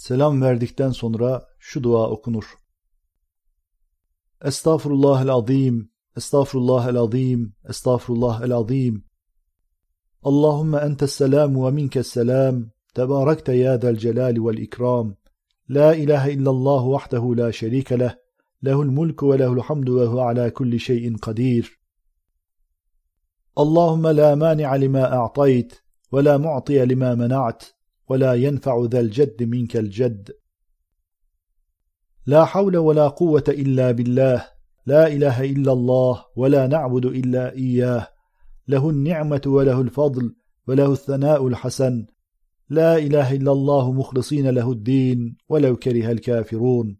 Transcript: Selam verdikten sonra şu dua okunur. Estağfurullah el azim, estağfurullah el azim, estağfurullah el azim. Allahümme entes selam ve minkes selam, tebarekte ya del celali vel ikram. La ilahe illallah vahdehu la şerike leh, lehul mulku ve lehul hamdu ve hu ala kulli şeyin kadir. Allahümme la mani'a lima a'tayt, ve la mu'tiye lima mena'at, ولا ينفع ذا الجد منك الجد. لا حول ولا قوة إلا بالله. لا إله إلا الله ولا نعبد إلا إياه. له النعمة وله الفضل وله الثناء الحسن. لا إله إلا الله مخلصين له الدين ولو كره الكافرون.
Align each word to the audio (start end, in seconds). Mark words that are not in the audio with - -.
Selam 0.00 0.42
verdikten 0.42 0.90
sonra 0.90 1.46
şu 1.58 1.82
dua 1.82 2.10
okunur. 2.10 2.44
Estağfurullah 4.44 5.22
el 5.22 5.28
azim, 5.28 5.90
estağfurullah 6.16 6.88
el 6.88 6.96
azim, 6.96 7.54
estağfurullah 7.68 8.42
el 8.42 8.54
azim. 8.54 9.04
Allahümme 10.22 10.78
entes 10.78 11.12
selam 11.12 11.64
ve 11.64 11.70
minkes 11.70 12.06
selam, 12.06 12.70
tebarekte 12.94 13.52
ya 13.56 13.82
del 13.82 13.96
celali 13.96 14.44
vel 14.44 14.58
ikram. 14.58 15.16
La 15.70 15.94
ilahe 15.94 16.32
illallah 16.32 16.86
vahdehu 16.86 17.36
la 17.36 17.52
şerike 17.52 17.98
leh, 17.98 18.14
lehul 18.64 18.90
mulku 18.90 19.32
ve 19.32 19.38
lehul 19.38 19.60
hamdu 19.60 20.00
ve 20.00 20.06
hu 20.06 20.20
ala 20.20 20.52
kulli 20.52 20.80
şeyin 20.80 21.14
kadir. 21.14 21.78
Allahümme 23.56 24.16
la 24.16 24.36
mani'a 24.36 24.72
lima 24.72 25.02
a'tayt, 25.02 25.82
ve 26.12 26.24
la 26.24 26.38
mu'tiye 26.38 26.88
lima 26.88 27.16
mena'at, 27.16 27.79
ولا 28.10 28.34
ينفع 28.34 28.84
ذا 28.90 29.00
الجد 29.00 29.42
منك 29.42 29.76
الجد. 29.76 30.30
لا 32.26 32.44
حول 32.44 32.76
ولا 32.76 33.08
قوة 33.08 33.44
إلا 33.48 33.90
بالله. 33.90 34.46
لا 34.86 35.06
إله 35.06 35.44
إلا 35.44 35.72
الله 35.72 36.24
ولا 36.36 36.66
نعبد 36.66 37.06
إلا 37.06 37.52
إياه. 37.52 38.08
له 38.68 38.90
النعمة 38.90 39.42
وله 39.46 39.80
الفضل 39.80 40.34
وله 40.68 40.92
الثناء 40.92 41.46
الحسن. 41.46 42.06
لا 42.68 42.98
إله 42.98 43.34
إلا 43.34 43.52
الله 43.52 43.92
مخلصين 43.92 44.48
له 44.50 44.72
الدين 44.72 45.36
ولو 45.48 45.76
كره 45.76 46.12
الكافرون. 46.12 46.96